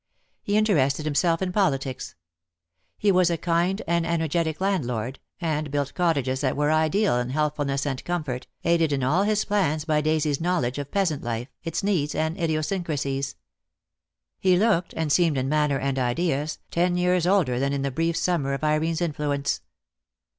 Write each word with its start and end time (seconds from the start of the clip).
He 0.41 0.57
interested 0.57 1.05
himself 1.05 1.43
in 1.43 1.51
politics. 1.51 2.15
He 2.97 3.11
was 3.11 3.29
a 3.29 3.37
kind 3.37 3.83
and 3.85 4.03
energetic 4.03 4.59
landlord, 4.59 5.19
and 5.39 5.69
built 5.69 5.93
cottages 5.93 6.41
that 6.41 6.57
were 6.57 6.71
ideal 6.71 7.19
in 7.19 7.29
healthfulness 7.29 7.85
and 7.85 8.03
comfort, 8.03 8.47
aided 8.63 8.91
in 8.93 9.03
all 9.03 9.21
his 9.25 9.45
plans 9.45 9.85
by 9.85 10.01
Daisy's 10.01 10.41
knowledge 10.41 10.79
of 10.79 10.89
peasant 10.89 11.21
life, 11.21 11.49
its 11.63 11.83
needs 11.83 12.15
and 12.15 12.35
idiosyncrasies. 12.39 13.35
He 14.39 14.57
looked, 14.57 14.95
and 14.97 15.11
seemed 15.11 15.37
in 15.37 15.47
manner 15.47 15.77
and 15.77 15.99
ideas, 15.99 16.57
ten 16.71 16.97
years 16.97 17.27
older 17.27 17.59
than 17.59 17.71
in 17.71 17.83
the 17.83 17.91
brief 17.91 18.17
summer 18.17 18.53
of 18.55 18.63
Irene's 18.63 19.01
influence. 19.01 19.61